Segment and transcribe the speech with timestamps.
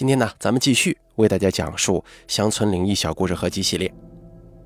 [0.00, 3.92] 今天呢，咱们继续为大家讲述乡村灵异小故事合集系列。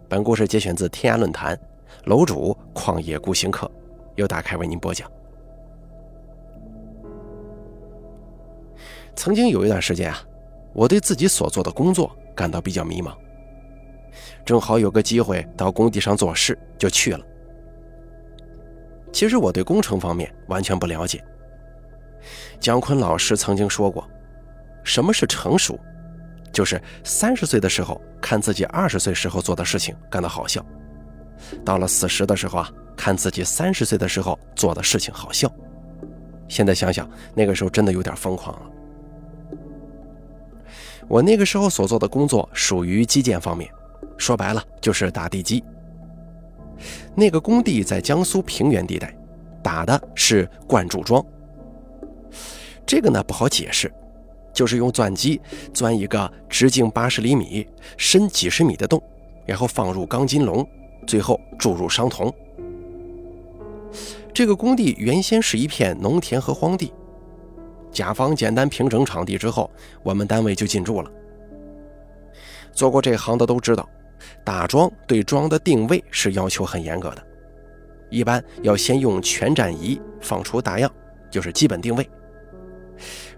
[0.09, 1.59] 本故事节选自天涯论坛，
[2.05, 3.69] 楼主旷野孤行客
[4.15, 5.11] 又打开为您播讲。
[9.17, 10.23] 曾经有一段时间啊，
[10.73, 13.13] 我对自己所做的工作感到比较迷茫。
[14.45, 17.27] 正好有个机会到工地上做事，就去了。
[19.13, 21.21] 其实我对工程方面完全不了解。
[22.61, 24.09] 姜昆老师曾经说过。
[24.85, 25.79] 什么是成熟？
[26.53, 30.65] 就是三十岁的时候看自己二十岁时候做的事情感到好笑，
[31.65, 35.53] 到了四十的时候啊，看自己三十岁的时候做的事情好笑。
[36.47, 38.71] 现在想想，那个时候真的有点疯狂了。
[41.09, 43.69] 我那个时候所做的工作属于基建方面，
[44.17, 45.65] 说白了就是打地基。
[47.17, 49.13] 那个工地在江苏平原地带，
[49.63, 51.25] 打的是灌注桩。
[52.87, 53.93] 这个呢不好解释。
[54.55, 55.39] 就是用钻机
[55.75, 57.67] 钻一个直径八十厘米、
[57.99, 59.03] 深几十米的洞，
[59.45, 60.67] 然后放入钢筋笼，
[61.07, 62.33] 最后注入商铜。
[64.33, 66.93] 这个工地原先是一片农田和荒地，
[67.91, 69.71] 甲方简单平整场地之后，
[70.03, 71.11] 我们单位就进驻了。
[72.73, 73.89] 做过这行的都知道，
[74.45, 77.25] 打桩对桩的定位是要求很严格的，
[78.11, 80.91] 一般要先用全站仪放出大样，
[81.31, 82.09] 就是基本定位。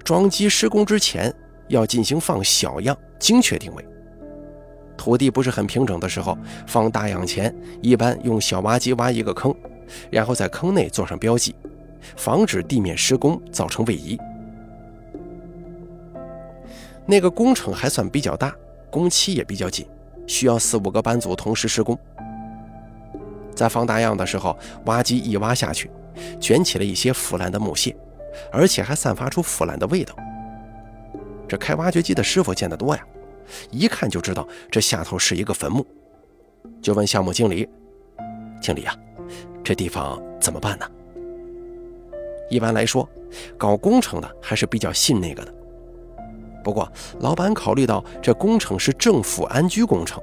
[0.06, 1.34] 桩基施工之前
[1.66, 3.84] 要进行放小样，精确定位。
[4.96, 9.52] 土地不是很平整的时候，放大样前一般用小挖机挖一个坑，
[10.08, 11.56] 然后在坑内做上标记，
[12.16, 14.16] 防止地面施工造成位移。
[17.04, 18.54] 那个工程还算比较大，
[18.88, 19.84] 工期也比较紧，
[20.28, 21.98] 需要四五个班组同时施工。
[23.56, 25.90] 在放大样的时候，挖机一挖下去，
[26.40, 27.96] 卷起了一些腐烂的木屑。
[28.52, 30.14] 而且还散发出腐烂的味道。
[31.48, 33.02] 这开挖掘机的师傅见得多呀，
[33.70, 35.86] 一看就知道这下头是一个坟墓，
[36.82, 37.68] 就问项目经理
[38.60, 38.94] ：“经理啊，
[39.62, 40.86] 这地方怎么办呢？”
[42.50, 43.08] 一般来说，
[43.56, 45.54] 搞工程的还是比较信那个的。
[46.64, 50.20] 不过老板考虑到这工程是政府安居工程，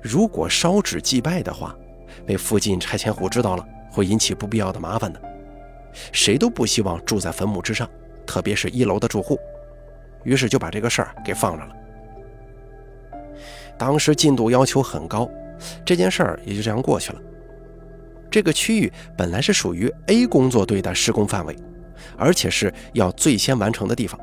[0.00, 1.76] 如果烧纸祭拜的话，
[2.24, 5.20] 被附近拆迁户知道了，会引起不必要的麻烦的。
[6.12, 7.88] 谁都不希望住在坟墓之上，
[8.26, 9.38] 特别是一楼的住户，
[10.24, 11.72] 于是就把这个事儿给放着了。
[13.78, 15.28] 当时进度要求很高，
[15.84, 17.20] 这件事儿也就这样过去了。
[18.30, 21.56] 这个区域本来是属于 A 工作队的施工范围，
[22.16, 24.18] 而且是要最先完成的地方。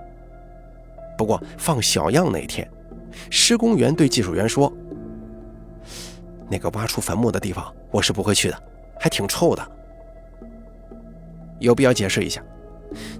[1.17, 2.69] 不过放小样那天，
[3.29, 4.71] 施工员对技术员说
[6.49, 8.63] ：“那个挖出坟墓的地方，我是不会去的，
[8.99, 9.71] 还挺臭的。”
[11.63, 12.43] 有必要解释一下，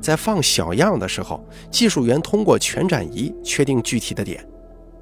[0.01, 4.45] 在放小样的时候，技术员通过全站仪确定具体的点，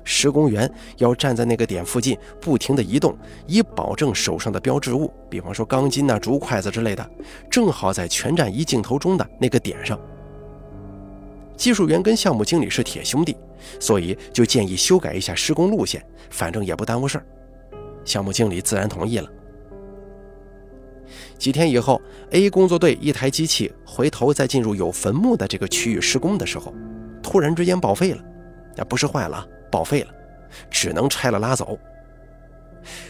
[0.04, 7.12] 施工员要站在那个点附近不停地移动，以保证手上的标志物，比方说钢筋呐、竹筷子之类的，
[7.50, 10.00] 正好在全站仪镜头中的那个点上。
[11.58, 13.36] 技术员跟项目经理是铁兄弟，
[13.80, 17.26] 所以就建议修改一下施工路线，反正也不耽误事儿。
[18.06, 19.28] 项目经理自然同意了。
[21.38, 22.02] 几天以后
[22.32, 26.74] ，A 工作队一台机器回头再进入有坟墓的这个区域施工的时候，
[27.22, 28.24] 突然之间报废了。
[28.76, 30.08] 那，不是坏了，报废了，
[30.70, 31.78] 只能拆了拉走。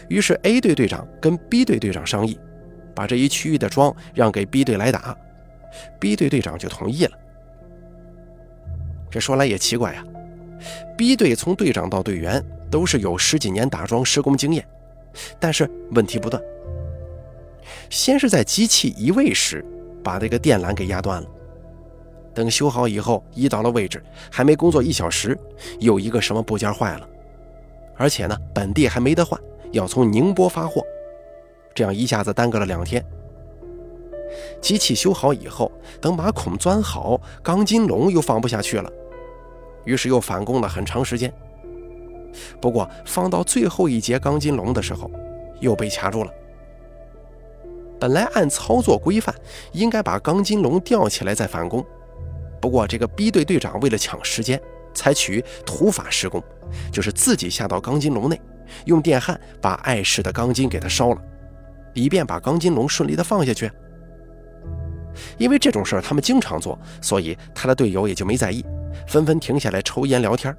[0.08, 2.38] 于是 A 队队长跟 B 队队长商议，
[2.94, 5.16] 把这一区域的桩让给 B 队来打。
[5.98, 7.16] B 队队长就同意了。
[9.10, 10.04] 这说来也奇怪呀
[10.98, 14.66] ，B 队从队长到队员都是有十几年打桩施工经验，
[15.38, 16.42] 但是问题不断。
[17.90, 19.64] 先是在机器移位时，
[20.02, 21.28] 把这个电缆给压断了。
[22.34, 25.38] 等修好以后，移到了位置，还没工作一小时，
[25.80, 27.08] 又一个什么部件坏了，
[27.96, 29.38] 而且呢，本地还没得换，
[29.70, 30.82] 要从宁波发货，
[31.74, 33.04] 这样一下子耽搁了两天。
[34.62, 35.70] 机器修好以后，
[36.00, 38.90] 等把孔钻好，钢筋笼又放不下去了，
[39.84, 41.30] 于是又返工了很长时间。
[42.62, 45.10] 不过放到最后一节钢筋笼的时候，
[45.60, 46.32] 又被卡住了。
[48.02, 49.32] 本来按操作规范，
[49.70, 51.86] 应该把钢筋笼吊起来再返工。
[52.60, 54.60] 不过这个 B 队队长为了抢时间，
[54.92, 56.42] 采取土法施工，
[56.90, 58.40] 就是自己下到钢筋笼内，
[58.86, 61.22] 用电焊把碍事的钢筋给它烧了，
[61.94, 63.70] 以便把钢筋笼顺利的放下去。
[65.38, 68.64] 因为这种事儿他们经常做，所以他的队友也就没在意，
[69.06, 70.52] 纷纷停下来抽烟聊天。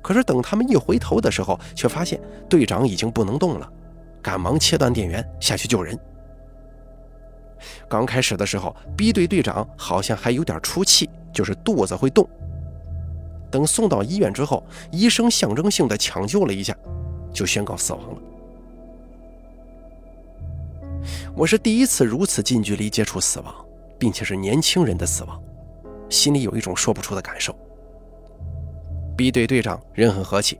[0.00, 2.18] 可是等他们一回头的时候，却发现
[2.48, 3.70] 队长已经不能动了，
[4.22, 5.94] 赶忙切断电源下去救人。
[7.88, 12.28] 刚开始的时候，B 队队长好像还有点出气，就是肚子会动。
[13.50, 16.76] 等送到医院之后，医生象征性的抢救了一下，
[17.32, 18.18] 就宣告死亡了。
[21.36, 23.54] 我是第一次如此近距离接触死亡，
[23.98, 25.40] 并且是年轻人的死亡，
[26.08, 27.54] 心里有一种说不出的感受。
[29.16, 30.58] B 队队长人很和气，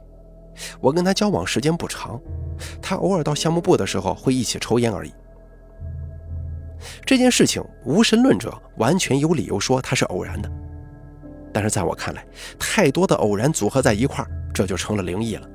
[0.81, 2.21] 我跟他交往时间不长，
[2.81, 5.13] 他偶尔到项目部的时候会一起抽烟而已。
[7.05, 10.51] 这件事情，无神论者完全有理由说它是偶然的，
[11.53, 12.25] 但是在我看来，
[12.59, 15.49] 太多的偶然组合在一块儿，这就成了灵异了。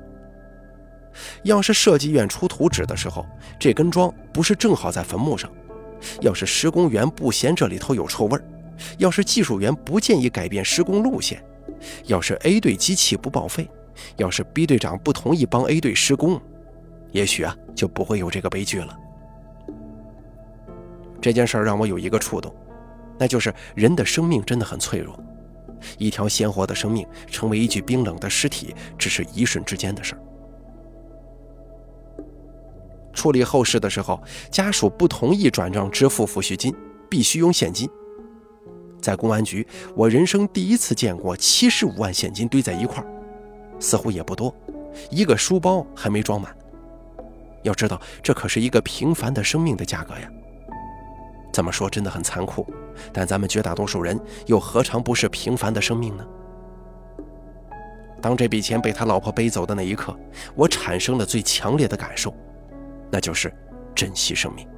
[1.42, 3.26] 要是设计院出图纸的时候，
[3.58, 5.50] 这根桩不是正好在坟墓上；
[6.20, 8.42] 要是施工员不嫌这里头有臭味儿；
[8.98, 11.38] 要是技术员不建议改变施工路线；
[12.06, 13.64] 要是 A 队机器不报废；
[14.16, 16.40] 要是 B 队长不同意帮 A 队施工，
[17.10, 18.96] 也许啊就不会有这个悲剧了。
[21.20, 22.54] 这件事让我有一个触动，
[23.18, 25.18] 那就是人的生命真的很脆弱，
[25.98, 30.20] 一条鲜活的生命成为一具冰冷的尸体，只是一瞬之间的事儿。
[33.12, 36.74] 处理后事的时候，家属不同意转账支付抚恤金，
[37.08, 37.88] 必须用现金。
[39.00, 43.06] 在公安局，我人生第一次见过七十五万现金堆在一块儿，
[43.78, 44.54] 似乎也不多，
[45.10, 46.54] 一个书包还没装满。
[47.62, 50.30] 要知道，这可是一个平凡的生命的价格呀。
[51.52, 52.66] 这么说真的很残酷，
[53.12, 56.26] 但咱们绝大多数人又何尝不是平凡的生命呢？
[58.22, 60.14] 当这笔钱被他老婆背走的那一刻，
[60.54, 62.34] 我产生了最强烈的感受，
[63.10, 63.52] 那就是
[63.94, 64.68] 珍惜生命。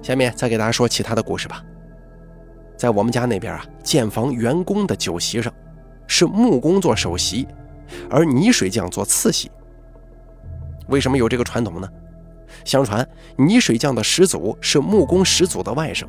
[0.00, 1.62] 下面再给大家说其他的故事吧。
[2.74, 5.52] 在我们家那边啊，建房员工的酒席上，
[6.06, 7.46] 是木工做首席，
[8.08, 9.50] 而泥水匠做次席。
[10.88, 11.88] 为什么有这个传统呢？
[12.64, 13.06] 相传
[13.36, 16.04] 泥水匠的始祖是木工始祖的外甥，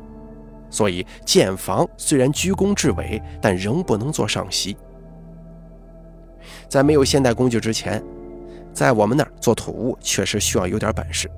[0.70, 4.76] 所以建房虽然居功至伟，但仍不能做上席。
[6.68, 8.02] 在没有现代工具之前，
[8.72, 11.30] 在我们那儿做土屋确实需要有点本事。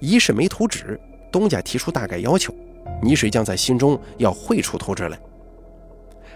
[0.00, 1.00] 一是没图纸，
[1.32, 2.52] 东家提出大概要求，
[3.00, 5.16] 泥水匠在心中要绘出图纸来；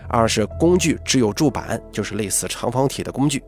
[0.09, 3.43] 二是工具只有铸板，就是类似长方体的工具。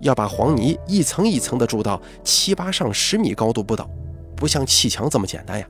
[0.00, 3.88] 要把黄泥一层一层的筑到七八上十米高度不倒，
[4.36, 5.66] 不像砌墙这么简单呀。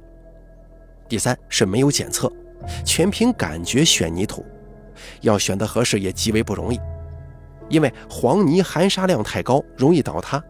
[1.09, 2.33] 第三是没有检测，
[2.85, 4.45] 全凭感觉选泥土，
[5.23, 6.79] 要选的合适也极为不容易，
[7.69, 10.41] 因为黄泥含沙量太高，容易倒塌；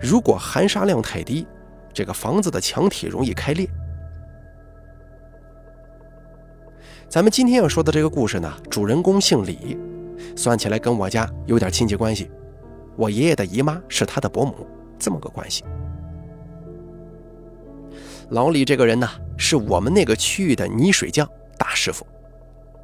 [0.00, 1.46] 如果含沙量太低，
[1.94, 3.66] 这个房子的墙体容易开裂。
[7.08, 9.78] 咱们今天要说的这个故事呢，主人公姓李，
[10.36, 12.30] 算起来跟我家有点亲戚关系。
[12.96, 14.66] 我爷爷的姨妈是他的伯母，
[14.98, 15.64] 这么个关系。
[18.30, 21.28] 老李这个人呢，是我们那个区域的泥水匠
[21.58, 22.06] 大师傅，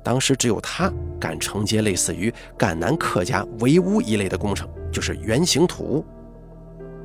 [0.03, 6.05] 当时只有他敢承接类似于赣南客家围屋一类的工程，就是圆形土屋。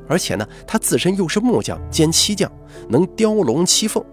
[0.10, 2.52] 而且呢，他自身又是木匠兼漆匠，
[2.90, 4.04] 能雕龙漆凤。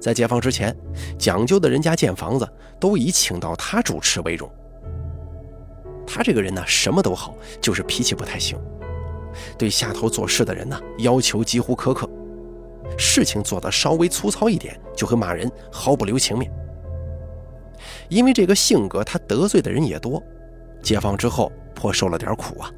[0.00, 0.74] 在解放之前，
[1.18, 2.48] 讲究的人家建房子
[2.80, 4.50] 都以请到他主持为荣。
[6.14, 8.58] 他这个人呢，什么都好，就是脾气不太行。
[9.56, 12.06] 对下头做事的人呢，要求几乎苛刻，
[12.98, 16.52] 事情做得稍微粗糙一点，就会骂人，毫不留情面。
[18.10, 20.22] 因为这个性格，他得罪的人也多。
[20.82, 22.70] 解放之后，颇受了点苦啊。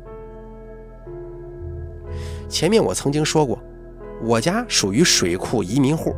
[2.48, 3.60] 前面我曾经说过，
[4.22, 6.14] 我家属于水库移民户，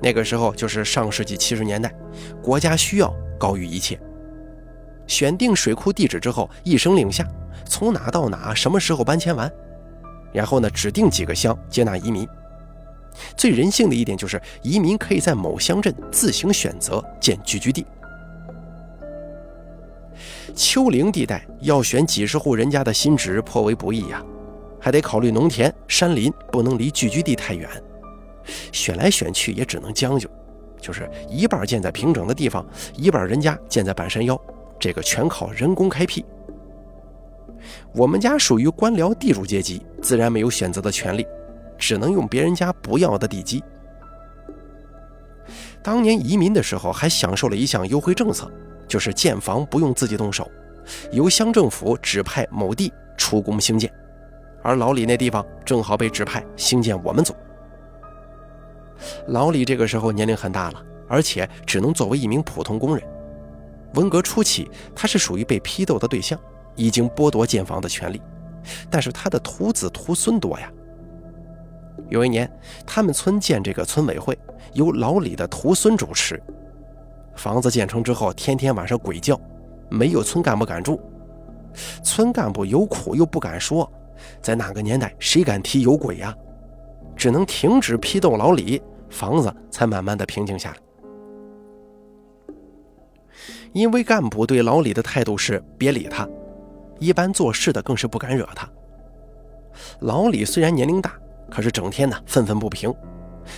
[0.00, 1.92] 那个时候就是上世纪七十年代，
[2.40, 4.00] 国家需要高于一切。
[5.10, 7.26] 选定水库地址之后，一声令下，
[7.66, 9.50] 从哪到哪，什么时候搬迁完，
[10.32, 12.26] 然后呢，指定几个乡接纳移民。
[13.36, 17.84] 最人性的一点就是，移民可以在某乡镇自行选择建聚居地。
[20.54, 24.22] 丘陵地带要选几十户人家的新址颇为不易呀，
[24.78, 27.68] 还得考虑农田、山林不能离聚居地太远。
[28.70, 30.30] 选来选去也只能将就，
[30.80, 32.64] 就是一半建在平整的地方，
[32.94, 34.40] 一半人家建在半山腰。
[34.80, 36.24] 这个全靠人工开辟。
[37.92, 41.26] 我们家属于官僚地主阶级，自然没有选择的权利，
[41.76, 43.62] 只能用别人家不要的地基。
[45.82, 48.50] 当年移民的时候，还享受了一项优惠政策，
[48.88, 50.50] 就是建房不用自己动手，
[51.12, 53.92] 由乡政府指派某地出工兴建。
[54.62, 57.34] 而老李那地方正好被指派兴建我们组。
[59.28, 63.02] 老李这个时候年龄很大了，而且只能作为一名普通工人。
[63.94, 66.38] 文革初期，他是属于被批斗的对象，
[66.76, 68.20] 已经剥夺建房的权利，
[68.88, 70.70] 但是他的徒子徒孙多呀。
[72.08, 72.50] 有一年，
[72.86, 74.38] 他们村建这个村委会，
[74.72, 76.40] 由老李的徒孙主持。
[77.36, 79.38] 房子建成之后，天天晚上鬼叫，
[79.88, 81.00] 没有村干部敢住。
[82.02, 83.90] 村干部有苦又不敢说，
[84.40, 86.34] 在那个年代谁敢提有鬼呀？
[87.16, 88.80] 只能停止批斗老李，
[89.10, 90.76] 房子才慢慢的平静下来。
[93.72, 96.28] 因为干部对老李的态度是别理他，
[96.98, 98.68] 一般做事的更是不敢惹他。
[100.00, 101.14] 老李虽然年龄大，
[101.50, 102.92] 可是整天呢愤愤不平，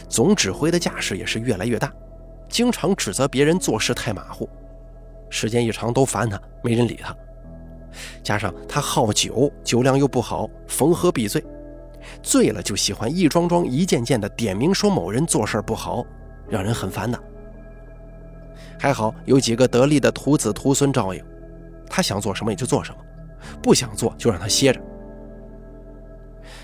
[0.09, 1.91] 总指挥的架势也是越来越大，
[2.49, 4.49] 经常指责别人做事太马虎，
[5.31, 7.17] 时间一长都烦他，没人理他。
[8.23, 11.43] 加上他好酒，酒量又不好，逢喝必醉，
[12.23, 16.05] 醉了就喜欢一桩桩、一件件的点名说某人做事不好，
[16.49, 17.19] 让人很烦的。
[18.83, 21.25] 还好有几个得力的徒子徒孙照应，
[21.89, 22.99] 他想做什么也就做什么，
[23.63, 24.81] 不想做就让他歇着。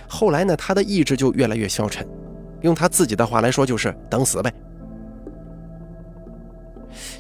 [0.09, 2.05] 后来呢，他的意志就越来越消沉，
[2.63, 4.53] 用他自己的话来说就是等死呗。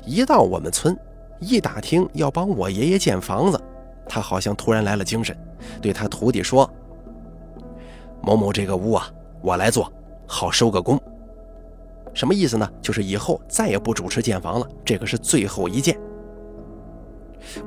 [0.04, 0.98] 一到我们村，
[1.38, 3.60] 一打听要帮我爷爷建房子，
[4.08, 5.38] 他好像突然来了精神，
[5.80, 6.68] 对他徒弟说
[8.20, 9.08] ：“某某这个屋啊，
[9.42, 9.92] 我来做，
[10.26, 11.00] 好收个工。”
[12.18, 12.68] 什么意思呢？
[12.82, 15.96] 就是以后再也不主持建房了，这个是最后一件。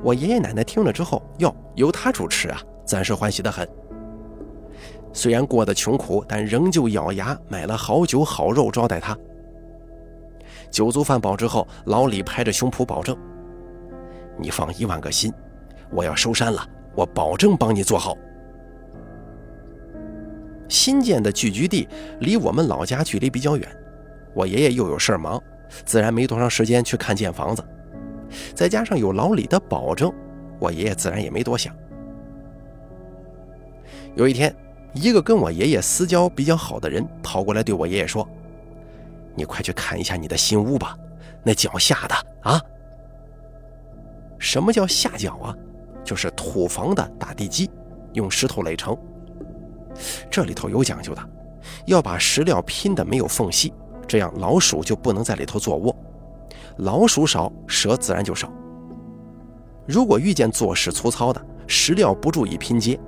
[0.02, 3.66] 我爷爷奶奶听了之后，哟，由他主持啊，暂时欢喜的很。
[5.10, 9.16] 虽然过得穷苦，但仍旧咬牙买了好酒好肉招待他。
[10.70, 13.16] 酒足饭饱之后，老李拍着胸脯保证
[14.38, 15.32] ：“你放一万个心，
[15.90, 16.62] 我要收山了，
[16.94, 18.14] 我保证帮你做好。”
[20.68, 21.88] 新建的聚居地
[22.20, 23.78] 离我们老家距离比较远。
[24.34, 25.42] 我爷爷又有事儿忙，
[25.84, 27.64] 自然没多长时间去看建房子。
[28.54, 30.12] 再加上有老李的保证，
[30.58, 31.74] 我爷爷自然也没多想。
[34.14, 34.54] 有一天，
[34.94, 38.26] 一个跟我爷爷私交比较好的人跑过来对我爷爷说
[39.34, 40.96] ：“你快去看一下你的新屋吧，
[41.42, 42.60] 那脚下的啊。”
[44.38, 45.54] 什么叫下脚啊？
[46.04, 47.70] 就是土房的打地基，
[48.14, 48.96] 用石头垒成。
[50.30, 51.22] 这里头有讲究的，
[51.86, 53.72] 要把石料拼的没有缝隙。
[54.06, 55.94] 这样老鼠就不能在里头做窝，
[56.78, 58.52] 老鼠少，蛇自然就少。
[59.86, 62.98] 如果遇见做事粗糙的，石料不注意拼接，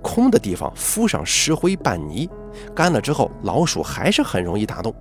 [0.00, 2.28] 空的地方敷上石灰拌泥，
[2.74, 4.94] 干了之后，老鼠还是很容易打洞。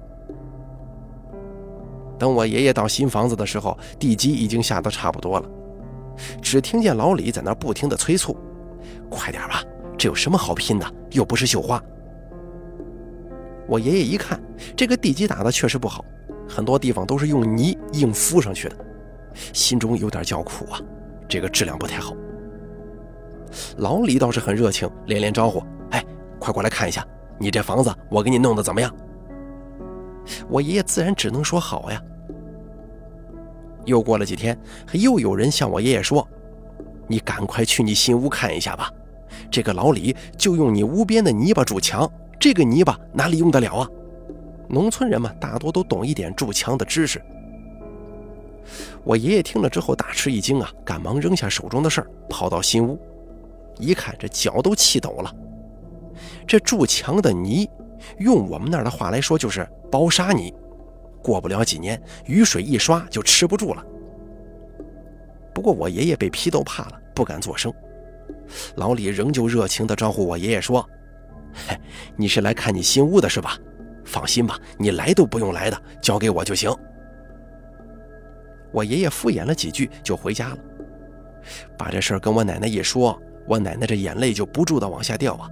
[2.17, 5.49] 等我爷爷到新房子的时候，地基已经下得差不多了，
[6.41, 8.37] 只听见老李在那不停地催促
[9.09, 9.63] ：“快点吧，
[9.97, 10.93] 这有什么好拼的？
[11.11, 11.81] 又不是绣花。”
[13.71, 14.37] 我爷爷一看，
[14.75, 16.03] 这个地基打的确实不好，
[16.45, 18.75] 很多地方都是用泥硬敷上去的，
[19.53, 20.77] 心中有点叫苦啊，
[21.25, 22.13] 这个质量不太好。
[23.77, 26.03] 老李倒是很热情，连连招呼：“哎，
[26.37, 27.01] 快过来看一下，
[27.39, 28.93] 你这房子我给你弄得怎么样？”
[30.51, 32.03] 我爷爷自然只能说好呀。
[33.85, 34.59] 又过了几天，
[34.91, 36.27] 又有人向我爷爷说
[37.07, 38.91] ：“你赶快去你新屋看一下吧，
[39.49, 42.05] 这个老李就用你屋边的泥巴筑墙。”
[42.41, 43.87] 这个泥巴哪里用得了啊？
[44.67, 47.21] 农村人嘛，大多都懂一点筑墙的知识。
[49.03, 52.99] 我爷爷听了之后大吃一惊啊，赶忙扔下手中的事儿，跑到新屋，
[53.77, 55.31] 一看这脚都气抖了。
[56.47, 57.69] 这筑墙的泥，
[58.17, 60.51] 用我们那儿的话来说就是包沙泥，
[61.21, 63.85] 过不了几年，雨水一刷就吃不住了。
[65.53, 67.71] 不过我爷爷被批斗怕了，不敢作声。
[68.77, 70.83] 老李仍旧热情地招呼我爷爷说。
[71.67, 71.79] 嘿，
[72.15, 73.57] 你是来看你新屋的是吧？
[74.03, 76.69] 放心吧，你来都不用来的，交给我就行。
[78.71, 80.57] 我爷爷敷衍了几句就回家了，
[81.77, 85.49] 把这事儿跟我奶奶一说，我奶奶这眼泪就不住的往下掉啊。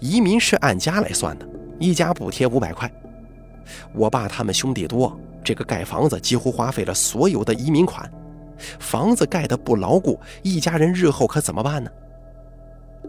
[0.00, 1.48] 移民是按家来算的，
[1.80, 2.90] 一家补贴五百块。
[3.92, 8.08] 我爸他们兄弟多，这个盖房子几乎花费了所有的移民款，
[8.78, 11.90] 房子盖得不牢固，一家人日后可怎么办呢？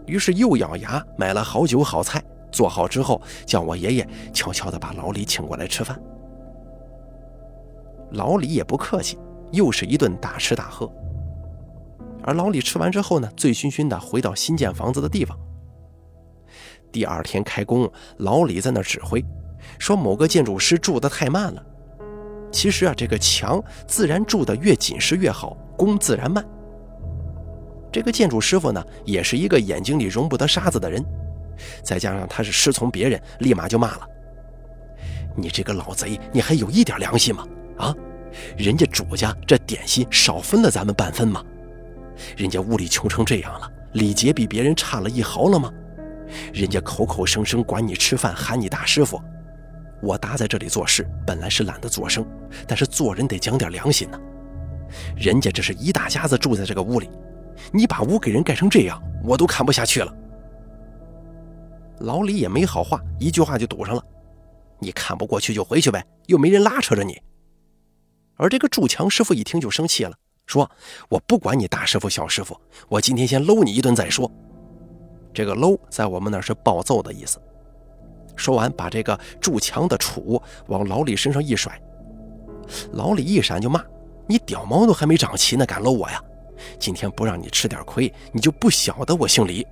[0.06, 6.00] 于是又咬牙买了好酒好菜，做好之后，叫我爷爷悄悄地把老李请过来吃饭。
[8.12, 9.18] 老李也不客气，
[9.52, 10.90] 又是一顿大吃大喝。
[12.22, 15.38] 而老李吃完之后呢，醉醺醺地回到新建房子的地方。
[16.90, 19.22] 第二天开工，老李在那指挥，
[19.78, 21.62] 说某个建筑师住得太慢了。
[22.50, 26.42] 其实啊，这个墙自然住得越紧实越好，工自然慢。
[27.90, 31.04] 这个建筑师傅呢，也是一个眼睛里容不得沙子的人，
[31.82, 34.08] 再加上他是师从别人，立马就骂了
[35.36, 37.46] ：“你这个老贼，你还有一点良心吗？
[37.78, 37.94] 啊，
[38.56, 41.42] 人家主家这点心少分了咱们半分吗？
[42.36, 45.72] 人家屋里穷成这样了，礼节比别人差了一毫了吗？
[46.52, 49.18] 人家口口声声管你吃饭，喊你大师傅，
[50.02, 52.26] 我搭在这里做事，本来是懒得做声，
[52.66, 54.18] 但是做人得讲点良心呐。
[55.16, 57.08] 人家这是一大家子住在这个屋里，
[57.72, 60.14] 你把屋给人盖成这样，我都看不下去了。
[62.00, 64.04] 老李也没好话，一句话就堵上了
[64.78, 67.20] ：“你看不过去就回去呗，又没人拉扯着你。”
[68.36, 70.14] 而这个筑墙师傅一听就生气了，
[70.46, 70.70] 说
[71.10, 72.56] ：“我不管你大师傅小师傅，
[72.88, 74.30] 我今天先搂你一顿再说。”
[75.34, 77.40] 这个搂在我们那是暴揍的意思。
[78.36, 81.80] 说完，把这个筑墙的杵往老李身上一甩，
[82.92, 83.84] 老李一闪就骂
[84.28, 86.22] ：“你屌毛都还没长齐呢，敢搂我呀？
[86.78, 89.66] 今天不让你吃点亏，你就不晓得我姓李。”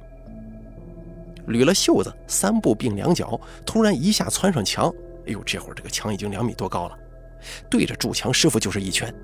[1.49, 4.93] 捋了袖子，三步并两脚，突然一下窜上墙。
[5.27, 6.99] 哎呦，这会儿这个墙已经两米多高了，
[7.71, 9.15] 对着筑墙师傅就是一拳。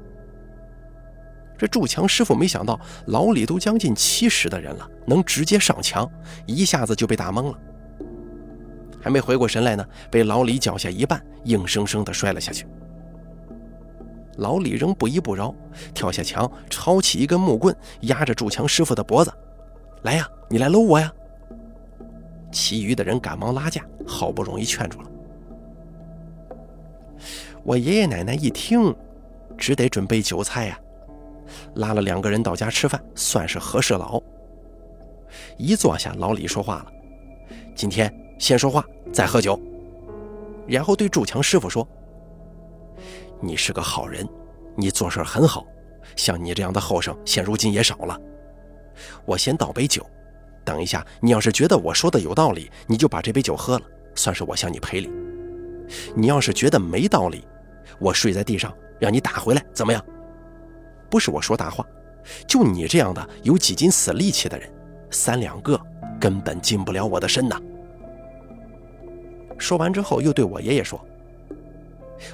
[1.58, 6.10] 这筑墙师傅没想到老李都将近七十的人了，能直接上墙，
[6.46, 7.58] 一下子就被打懵了。
[9.00, 12.66] 还没回过神来呢，被老李脚下一绊，硬生生的摔了下去。
[14.36, 15.54] 老李仍不依不饶，
[15.94, 19.32] 跳下墙，抄起一根木棍，压着筑墙师傅的脖子
[20.02, 21.12] ：“来呀，你来搂我呀！”
[22.50, 25.10] 其余的人赶忙拉架，好不容易劝住了。
[27.62, 28.94] 我爷爷奶奶一听，
[29.56, 30.80] 只得准备酒菜呀，
[31.76, 34.22] 拉了两个人到家吃饭，算是和事佬。
[35.56, 36.92] 一坐下，老李说话了
[37.74, 39.58] ：“今天先说话，再喝酒。”
[40.66, 41.86] 然后对筑墙师傅说
[43.42, 44.26] ：“你是个好人，
[44.76, 45.66] 你做事很好，
[46.16, 48.18] 像你这样的后生，现如今也少了。
[49.26, 50.06] 我先倒杯酒。”
[50.64, 53.84] 等一下，你要是觉得我说的有道理，你就把这杯酒喝了，
[54.14, 55.10] 算是我向你赔礼。
[56.14, 57.44] 你要是觉得没道理，
[57.98, 60.00] 我睡在地上让你打回来，怎么样？
[61.10, 61.84] 不是我说大话，
[62.46, 64.72] 就你这样的有几斤死力气的人，
[65.10, 65.76] 三两个
[66.20, 67.60] 根本进不了我的身呐。
[69.58, 71.04] 说完之后，又对我爷爷说：“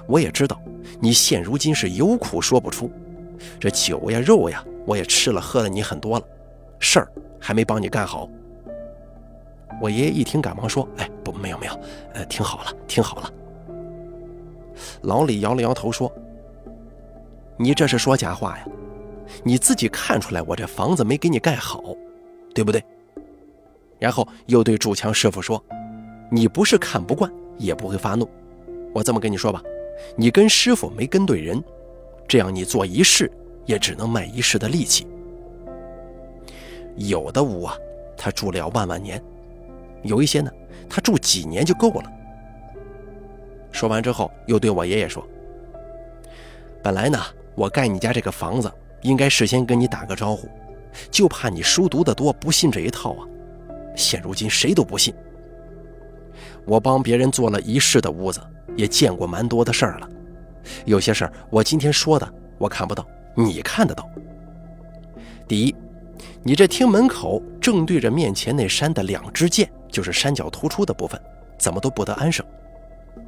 [0.07, 0.61] 我也知道
[1.00, 2.90] 你现如今是有苦说不出，
[3.59, 6.25] 这酒呀肉呀，我也吃了喝了你很多了，
[6.78, 7.09] 事儿。”
[7.40, 8.28] 还没帮你干好，
[9.80, 11.80] 我爷爷一听，赶忙说：“哎，不，没有没有，
[12.12, 13.32] 呃，听好了，听好了。”
[15.02, 16.12] 老李摇了摇头说
[17.56, 18.67] ：“你这是说假话呀？
[19.45, 21.80] 你自己看出来我这房子没给你盖好，
[22.52, 22.82] 对不对？”
[24.00, 25.65] 然后又对筑墙师傅说
[26.28, 28.28] ：“你不是看不惯，也不会发怒。
[28.93, 29.62] 我这么跟你说吧，
[30.17, 31.63] 你跟师傅没跟对人，
[32.26, 33.30] 这样你做一世
[33.67, 35.06] 也只能卖一世的力气。”
[36.97, 37.76] 有的屋啊，
[38.17, 39.21] 他住了万万年；
[40.02, 40.50] 有一些呢，
[40.89, 42.13] 他住几年就够了。
[43.71, 45.25] 说完之后，又对我爷爷说
[46.82, 47.19] ：“本来呢，
[47.54, 50.49] 我盖你家这个房子，应该事先跟你打个招呼，
[51.11, 53.28] 就怕你书读得多，不信这一套啊。
[53.95, 55.15] 现如今谁都不信。
[56.69, 58.41] 我帮别人做了一世的屋子，
[58.76, 60.09] 也见过蛮多的事儿了。
[60.85, 63.04] 有些事儿我今天说的，我看不到，
[63.35, 64.09] 你看得到。
[65.49, 65.75] 第一。”
[66.43, 71.21] 你这厅门口正对着面前那山的两支箭，就是山脚突出的部分，
[71.59, 72.45] 怎么都不得安生。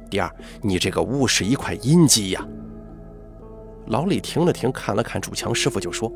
[0.09, 2.45] 第二，你这个屋是一块阴基呀。
[3.87, 6.11] 老李停了停，看了看主墙师傅，就说：“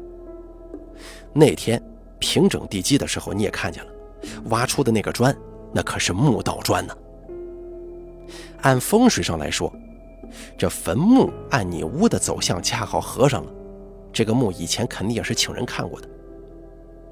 [1.32, 1.82] 那天
[2.18, 3.92] 平整地基的时候，你也看见了，
[4.46, 5.36] 挖出的那个砖，
[5.74, 6.96] 那可是墓道砖呢。
[8.62, 9.72] 按风水上来说，
[10.58, 13.52] 这坟墓按你屋的走向恰好合上了，
[14.12, 16.08] 这个墓以前肯定也是请人看过的。”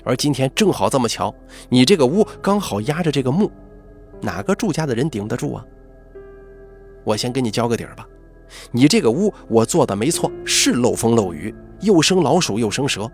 [0.06, 1.34] 而今天正好这么巧，
[1.70, 3.50] 你这个屋刚好压着这个墓，
[4.22, 5.66] 哪个住家的人顶得住啊？
[7.06, 8.06] 我先给你交个底儿吧，
[8.72, 13.10] 你这个屋我做的没错，是漏风漏雨，又生老鼠又生蛇，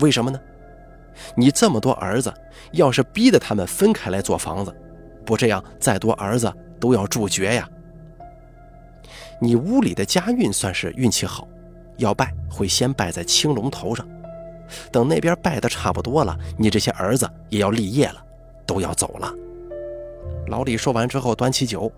[0.00, 0.40] 为什么呢？
[1.36, 2.32] 你这么多儿子，
[2.72, 4.74] 要是逼得他们分开来做房子，
[5.24, 7.68] 不这样，再多儿子都要住绝呀。
[9.38, 11.46] 你屋里的家运算是运气好，
[11.98, 14.06] 要拜会先拜在青龙头上。
[14.92, 18.24] 等那边拜的差不多了，你这些儿子也要立业了，
[18.66, 19.32] 都要走了。
[20.46, 21.90] 老李说完之后，端起酒，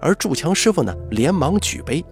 [0.00, 2.04] 而筑墙师傅呢，连忙举杯。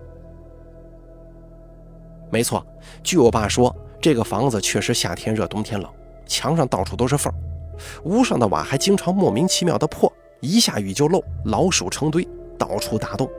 [2.30, 2.66] 没错，
[3.02, 5.90] 据我爸说，这个房子确实夏天热，冬天冷，
[6.26, 7.32] 墙上到处都是缝，
[8.04, 12.26] 屋上的瓦还经常莫名其妙的破，一下雨就漏，老鼠成堆，
[12.58, 13.30] 到处打洞。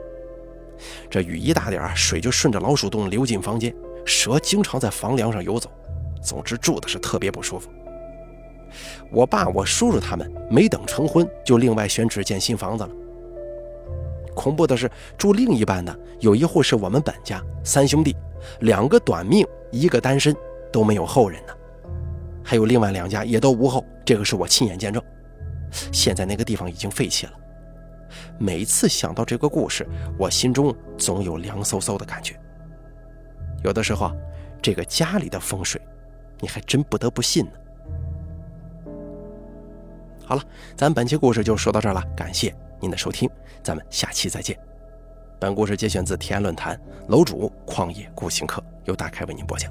[1.10, 3.74] 这雨一大点水就顺着老鼠洞流进房间，
[4.06, 5.70] 蛇经常在房梁上游走。
[6.22, 7.68] 总之住的是特别不舒服。
[9.12, 12.90] 我爸、我叔叔他们没等成婚，就另外选址建新房子了。
[14.34, 18.16] 恐怖的是，住另一半的有一户是我们本家三兄弟，
[18.60, 20.34] 两个短命，一个单身，
[20.72, 21.52] 都没有后人呢。
[22.42, 25.02] 还有另外两家也都无后，这个是我亲眼见证。
[25.92, 27.32] 现在那个地方已经废弃了。
[28.38, 29.86] 每次想到这个故事，
[30.18, 32.38] 我心中总有凉飕飕的感觉。
[33.62, 34.10] 有的时候。
[34.62, 35.78] 这个家里的风水，
[36.40, 37.52] 你还真不得不信呢。
[40.24, 40.42] 好了，
[40.74, 43.28] 咱本期故事就说到这儿了，感谢您的收听，
[43.62, 44.58] 咱们下期再见。
[45.38, 49.70] 本故事节选自天安论坛楼主旷野孤行客，由大开为您播讲。